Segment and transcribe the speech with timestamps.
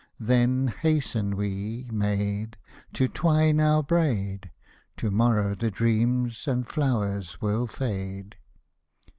[0.19, 2.57] Then hasten we, maid.
[2.93, 4.49] To twine our braid,
[4.97, 8.35] To morrow the dreams and flowers will fade.